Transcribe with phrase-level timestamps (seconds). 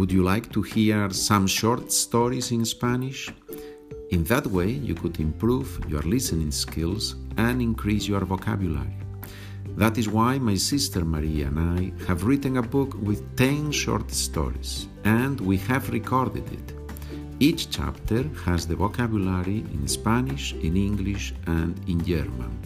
[0.00, 3.28] Would you like to hear some short stories in Spanish?
[4.10, 8.96] In that way, you could improve your listening skills and increase your vocabulary.
[9.76, 14.10] That is why my sister Maria and I have written a book with 10 short
[14.10, 16.72] stories, and we have recorded it.
[17.38, 22.58] Each chapter has the vocabulary in Spanish, in English, and in German.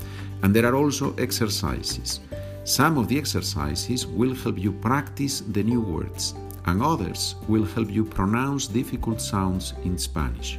[0.44, 2.20] And there are also exercises.
[2.62, 6.34] Some of the exercises will help you practice the new words,
[6.66, 10.58] and others will help you pronounce difficult sounds in Spanish.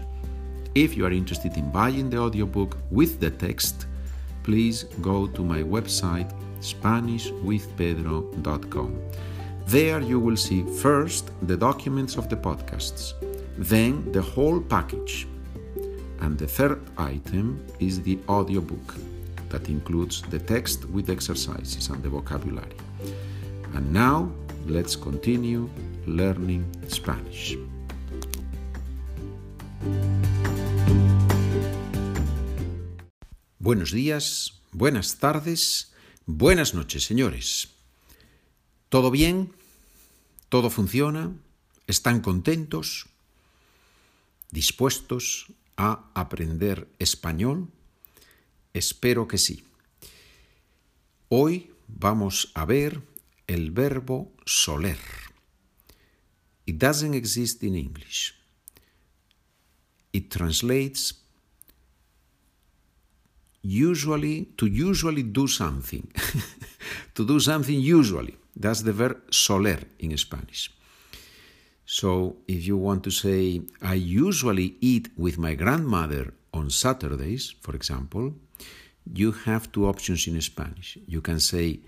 [0.76, 3.88] If you are interested in buying the audiobook with the text,
[4.44, 9.02] please go to my website SpanishWithPedro.com.
[9.68, 13.14] There you will see first the documents of the podcasts,
[13.58, 15.28] then the whole package.
[16.20, 18.94] And the third item is the audiobook
[19.50, 22.76] that includes the text with exercises and the vocabulary.
[23.73, 24.31] And now
[24.67, 25.67] let's continue
[26.08, 27.58] learning Spanish.
[33.59, 35.92] Buenos días, buenas tardes,
[36.26, 37.70] buenas noches, señores.
[38.89, 39.53] ¿Todo bien?
[40.50, 41.33] ¿Todo funciona?
[41.88, 43.08] ¿Están contentos?
[44.52, 47.70] ¿Dispuestos a aprender español?
[48.73, 49.64] Espero que sí.
[51.30, 53.02] Hoy vamos a ver
[53.48, 55.25] el verbo soler.
[56.67, 58.33] It doesn't exist in English.
[60.13, 61.13] It translates
[63.61, 66.11] usually to usually do something.
[67.16, 68.36] to do something usually.
[68.55, 70.71] That's the verb soler in Spanish.
[71.86, 77.75] So if you want to say, I usually eat with my grandmother on Saturdays, for
[77.75, 78.33] example,
[79.13, 80.97] you have two options in Spanish.
[81.08, 81.81] You can say,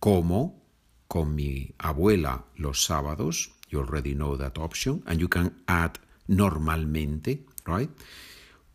[0.00, 0.62] como
[1.08, 3.50] con mi abuela los sábados.
[3.68, 5.02] You already know that option.
[5.06, 7.90] And you can add normalmente, right?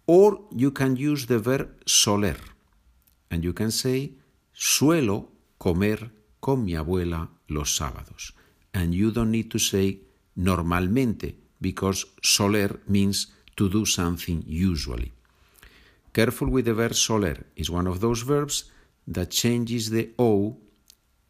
[0.06, 2.38] Or you can use the verb soler.
[3.32, 4.14] And you can say,
[4.54, 8.34] suelo comer con mi abuela los sábados.
[8.74, 10.00] And you don't need to say
[10.36, 15.12] normalmente because soler means to do something usually.
[16.14, 18.66] Careful with the verb soler is one of those verbs
[19.08, 20.58] that changes the O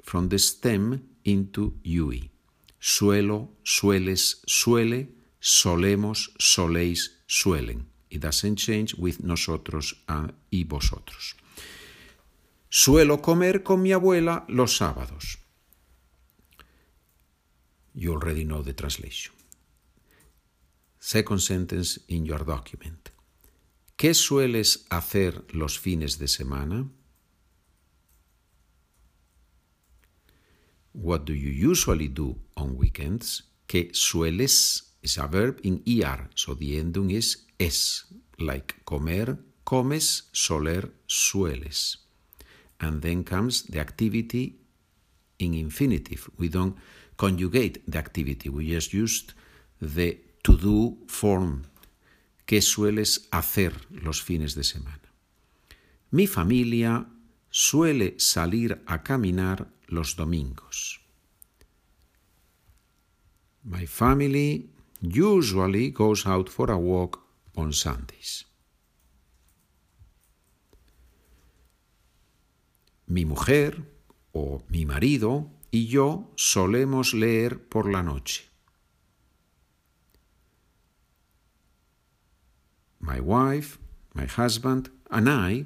[0.01, 2.32] from the stem into UE.
[2.85, 7.87] Suelo, sueles, suele, solemos, soléis, suelen.
[8.09, 10.03] It doesn't change with nosotros
[10.51, 11.37] y vosotros.
[12.67, 15.39] Suelo comer con mi abuela los sábados.
[17.93, 19.33] You already know the translation.
[20.99, 23.11] Second sentence in your document.
[23.95, 26.89] ¿Qué sueles hacer los fines de semana?
[30.93, 33.43] What do you usually do on weekends?
[33.67, 38.05] ¿Qué sueles is a verb in er, so the ending is es,
[38.37, 41.99] like comer, comes, soler, sueles.
[42.79, 44.59] And then comes the activity
[45.39, 46.29] in infinitive.
[46.37, 46.75] We don't
[47.17, 49.33] conjugate the activity, we just used
[49.81, 51.63] the to do form.
[52.45, 54.99] ¿Qué sueles hacer los fines de semana?
[56.11, 57.07] Mi familia
[57.49, 60.99] suele salir a caminar los domingos.
[63.63, 64.69] My family
[65.01, 67.21] usually goes out for a walk
[67.55, 68.45] on Sundays.
[73.07, 73.83] Mi mujer
[74.33, 78.49] o mi marido y yo solemos leer por la noche.
[82.99, 83.77] My wife,
[84.13, 85.65] my husband, and I,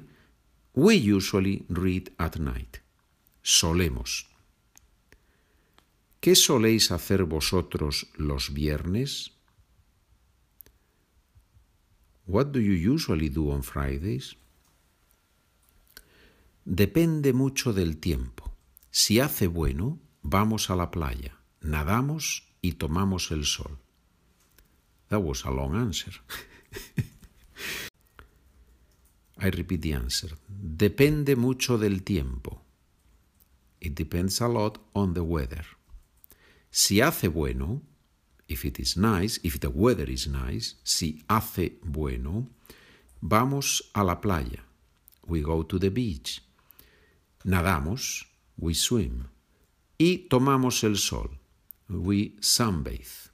[0.74, 2.80] we usually read at night.
[3.50, 4.26] Solemos.
[6.20, 9.32] ¿Qué soléis hacer vosotros los viernes?
[12.26, 14.36] What do you usually do on Fridays?
[16.66, 18.52] Depende mucho del tiempo.
[18.90, 23.78] Si hace bueno, vamos a la playa, nadamos y tomamos el sol.
[25.08, 26.12] That was a long answer.
[29.38, 30.36] I repeat the answer.
[30.48, 32.67] Depende mucho del tiempo.
[33.80, 35.64] It depends a lot on the weather.
[36.70, 37.82] Si hace bueno,
[38.48, 42.48] if it is nice, if the weather is nice, si hace bueno,
[43.20, 44.64] vamos a la playa.
[45.26, 46.42] We go to the beach.
[47.44, 48.24] Nadamos,
[48.56, 49.28] we swim.
[49.98, 51.30] Y tomamos el sol.
[51.88, 53.28] We sunbathe.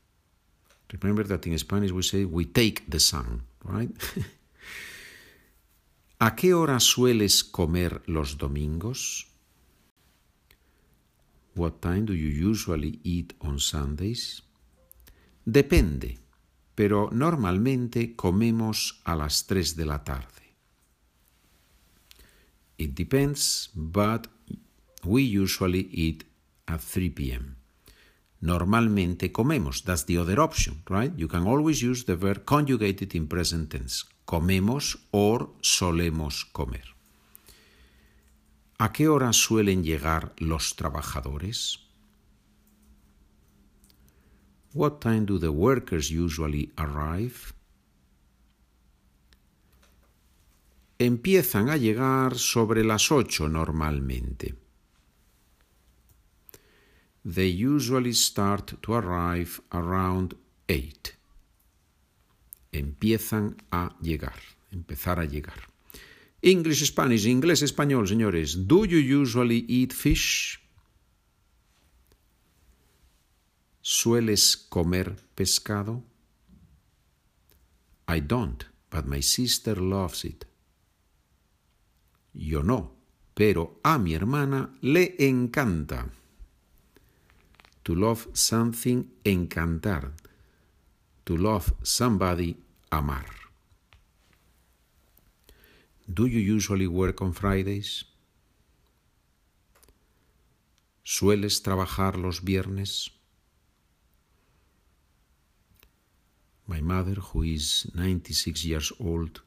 [1.03, 3.91] Remember that in Spanish we say we take the sun, right?
[6.21, 9.27] ¿A qué hora sueles comer los domingos?
[11.55, 14.43] What time do you usually eat on Sundays?
[15.45, 16.19] depende,
[16.75, 20.57] pero normalmente comemos a las 3 de la tarde.
[22.77, 24.29] It depends, but
[25.05, 26.25] we usually eat
[26.67, 27.57] at 3 p.m.
[28.41, 29.85] Normalmente comemos.
[29.85, 31.13] That's the other option, right?
[31.17, 34.05] You can always use the verb conjugated in present tense.
[34.27, 36.95] Comemos or solemos comer.
[38.79, 41.79] ¿A qué hora suelen llegar los trabajadores?
[44.73, 47.55] What time do the workers usually arrive?
[50.99, 54.57] Empiezan a llegar sobre las ocho normalmente.
[57.25, 60.37] They usually start to arrive around
[60.67, 61.17] eight.
[62.73, 64.41] Empiezan a llegar,
[64.73, 65.74] empezar a llegar.
[66.45, 68.67] English, Spanish, inglés, español, señores.
[68.67, 70.61] Do you usually eat fish?
[73.81, 76.03] ¿Sueles comer pescado?
[78.07, 80.45] I don't, but my sister loves it.
[82.35, 82.93] Yo no,
[83.35, 86.11] pero a mi hermana le encanta.
[87.85, 90.13] To love something, encantar.
[91.25, 92.57] To love somebody,
[92.91, 93.44] amar.
[96.13, 98.05] Do you usually work on Fridays?
[101.03, 103.11] ¿Sueles trabajar los viernes?
[106.67, 109.41] My mother, who is 96 years old,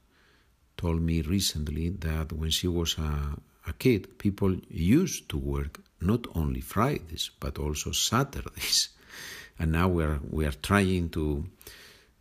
[0.78, 3.38] told me recently that when she was a,
[3.68, 8.90] a kid, people used to work not only Fridays but also Saturdays.
[9.60, 11.46] And now we are we are trying to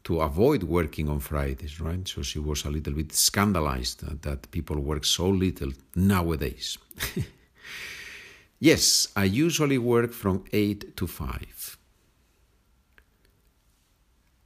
[0.06, 2.06] to avoid working on Fridays, right?
[2.06, 6.79] So she was a little bit scandalized that people work so little nowadays.
[8.61, 11.79] yes, I usually work from 8 to 5.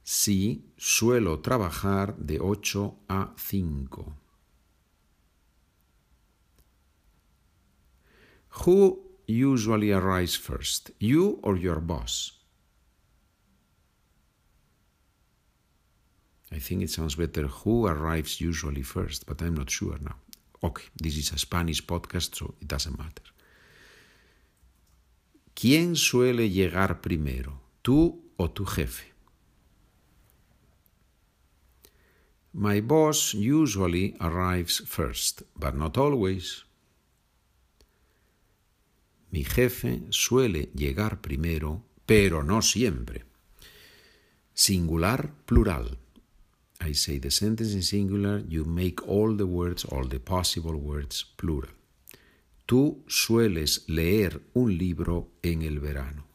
[0.03, 4.15] Sí, suelo trabajar de 8 a 5.
[8.65, 12.40] Who usually arrives first, you or your boss?
[16.51, 20.17] I think it sounds better who arrives usually first, but I'm not sure now.
[20.63, 23.23] Okay, this is a Spanish podcast, so it doesn't matter.
[25.55, 29.11] ¿Quién suele llegar primero, tú o tu jefe?
[32.53, 36.65] My boss usually arrives first, but not always.
[39.31, 43.23] Mi jefe suele llegar primero, pero no siempre.
[44.53, 45.97] Singular, plural.
[46.83, 51.25] I say the sentence in singular, you make all the words, all the possible words,
[51.37, 51.69] plural.
[52.65, 56.25] Tú sueles leer un libro en el verano.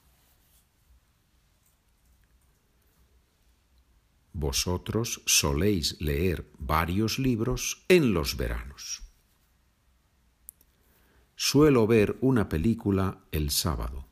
[4.33, 9.03] Vosotros soléis leer varios libros en los veranos.
[11.35, 14.06] Suelo ver una película el sábado.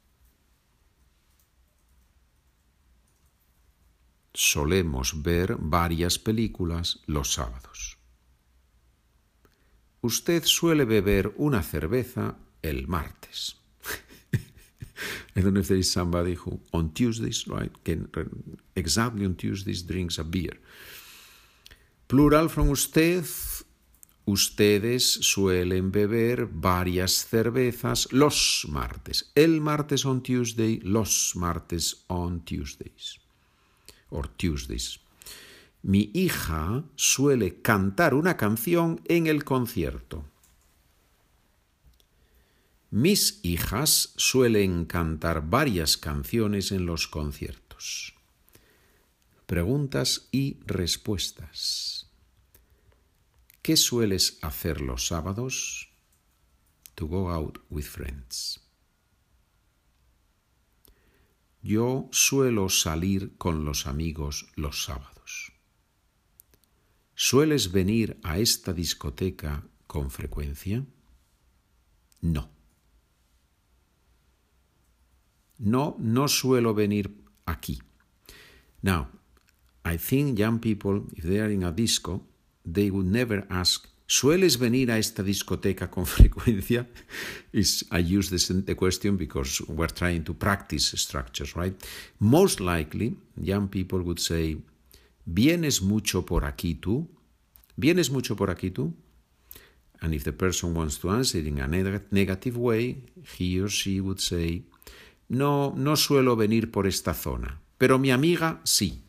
[4.34, 7.98] Solemos ver varias películas los sábados.
[10.00, 13.56] Usted suele beber una cerveza el martes.
[15.36, 18.10] I don't know if there is somebody who on Tuesdays, right, can
[18.74, 20.60] exactly on Tuesdays drinks a beer.
[22.06, 23.24] Plural from usted,
[24.26, 29.32] ustedes suelen beber varias cervezas los martes.
[29.34, 33.23] El martes on Tuesday, los martes on Tuesdays
[35.82, 40.24] Mi hija suele cantar una canción en el concierto.
[42.90, 48.14] Mis hijas suelen cantar varias canciones en los conciertos.
[49.46, 52.08] Preguntas y respuestas.
[53.62, 55.90] ¿Qué sueles hacer los sábados?
[56.94, 58.63] To go out with friends.
[61.64, 65.54] Yo suelo salir con los amigos los sábados.
[67.14, 70.84] ¿Sueles venir a esta discoteca con frecuencia?
[72.20, 72.50] No.
[75.56, 77.80] No, no suelo venir aquí.
[78.82, 79.08] Now,
[79.86, 82.26] I think young people, if they are in a disco,
[82.70, 86.86] they would never ask, ¿Sueles venir a esta discoteca con frecuencia?
[87.52, 91.74] I use this the question because we're trying to practice structures, right?
[92.18, 94.58] Most likely, young people would say,
[95.24, 97.08] ¿Vienes mucho por aquí tú?
[97.76, 98.94] ¿Vienes mucho por aquí tú?
[100.00, 103.04] And if the person wants to answer in a negative way,
[103.38, 104.66] he or she would say,
[105.30, 109.00] No, no suelo venir por esta zona, pero mi amiga sí.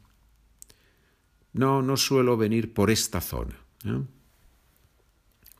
[1.52, 3.60] No, no suelo venir por esta zona.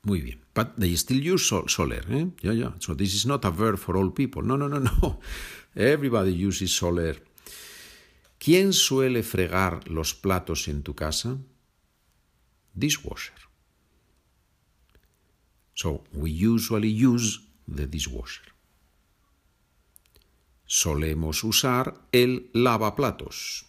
[0.06, 0.40] Muy bien.
[0.54, 2.06] But they still use soler.
[2.10, 2.28] Eh?
[2.42, 2.72] Yeah, yeah.
[2.80, 4.44] So this is not a verb for all people.
[4.44, 5.20] No, no, no, no.
[5.76, 7.24] Everybody uses soler.
[8.38, 11.38] ¿Quién suele fregar los platos en tu casa?
[12.76, 13.34] Dishwasher.
[15.74, 18.46] So we usually use the dishwasher.
[20.68, 23.66] Solemos usar el lavaplatos.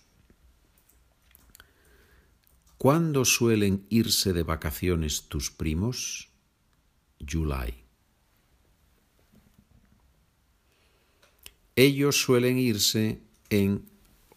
[2.78, 6.28] ¿Cuándo suelen irse de vacaciones tus primos?
[7.26, 7.74] July.
[11.74, 13.86] Ellos suelen irse en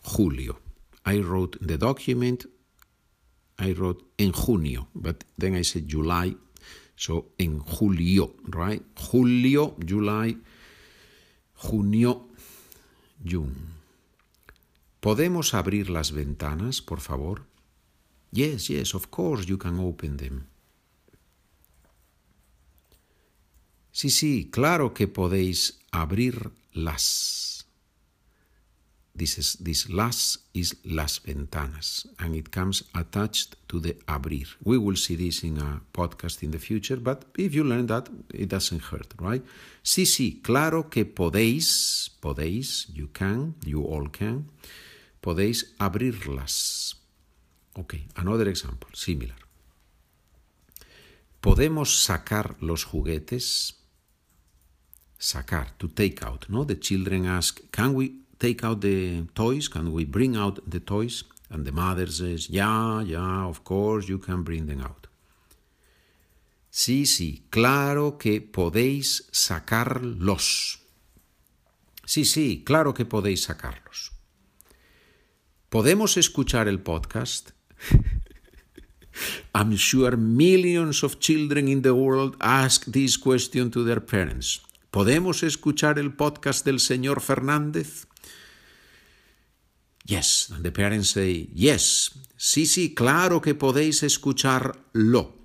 [0.01, 0.60] julio.
[1.05, 2.46] I wrote the document,
[3.58, 6.36] I wrote en junio, but then I said July,
[6.96, 8.84] so en julio, right?
[8.96, 10.38] Julio, July,
[11.55, 12.27] junio,
[13.24, 13.55] June.
[15.00, 17.49] ¿Podemos abrir las ventanas, por favor?
[18.32, 20.48] Yes, yes, of course you can open them.
[23.92, 27.66] Sí, sí, claro que podéis abrirlas.
[29.14, 34.48] This, is, this las is las ventanas, and it comes attached to the abrir.
[34.64, 38.08] We will see this in a podcast in the future, but if you learn that,
[38.34, 39.44] it doesn't hurt, right?
[39.84, 44.46] Sí, sí, claro que podéis, podéis, you can, you all can,
[45.20, 46.99] podéis abrirlas.
[47.80, 49.38] Okay, another example, similar.
[51.40, 53.76] ¿Podemos sacar los juguetes?
[55.18, 56.66] Sacar, to take out, ¿no?
[56.66, 59.70] The children ask, can we take out the toys?
[59.70, 61.24] Can we bring out the toys?
[61.50, 65.08] And the mother says, yeah, yeah, of course you can bring them out.
[66.70, 70.80] Sí, sí, claro que podéis sacarlos.
[72.06, 74.12] Sí, sí, claro que podéis sacarlos.
[75.70, 77.52] ¿Podemos escuchar el podcast?
[79.54, 84.62] I'm sure millions of children in the world ask this question to their parents.
[84.92, 88.08] ¿Podemos escuchar el podcast del señor Fernández?
[90.06, 95.36] Yes, and the parents say, yes, sí, sí, claro que podéis escucharlo.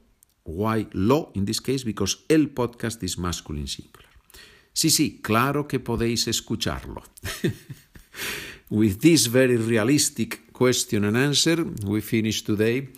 [0.45, 1.85] Why lo in this case?
[1.85, 4.09] Because el podcast is masculine singular.
[4.73, 7.03] Sí, sí, claro que podéis escucharlo.
[8.71, 12.89] With this very realistic question and answer, we finish today.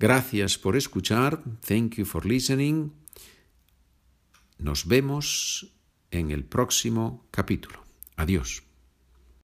[0.00, 1.40] Gracias por escuchar.
[1.60, 2.92] Thank you for listening.
[4.58, 5.68] Nos vemos
[6.10, 7.84] en el próximo capítulo.
[8.16, 8.71] Adiós.